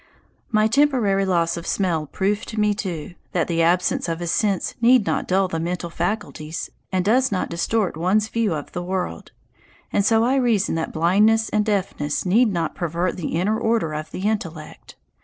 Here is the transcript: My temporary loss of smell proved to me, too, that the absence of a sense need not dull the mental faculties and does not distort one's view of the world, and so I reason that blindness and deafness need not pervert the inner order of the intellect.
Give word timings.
My 0.49 0.65
temporary 0.65 1.25
loss 1.27 1.57
of 1.57 1.67
smell 1.67 2.07
proved 2.07 2.47
to 2.49 2.59
me, 2.59 2.73
too, 2.73 3.13
that 3.33 3.47
the 3.47 3.61
absence 3.61 4.09
of 4.09 4.19
a 4.19 4.25
sense 4.25 4.73
need 4.81 5.05
not 5.05 5.27
dull 5.27 5.47
the 5.47 5.59
mental 5.59 5.91
faculties 5.91 6.71
and 6.91 7.05
does 7.05 7.31
not 7.31 7.51
distort 7.51 7.95
one's 7.95 8.27
view 8.27 8.55
of 8.55 8.71
the 8.71 8.81
world, 8.81 9.31
and 9.93 10.03
so 10.03 10.23
I 10.23 10.37
reason 10.37 10.73
that 10.73 10.91
blindness 10.91 11.49
and 11.49 11.63
deafness 11.63 12.25
need 12.25 12.51
not 12.51 12.73
pervert 12.73 13.15
the 13.15 13.35
inner 13.35 13.59
order 13.59 13.93
of 13.93 14.09
the 14.09 14.21
intellect. 14.21 14.95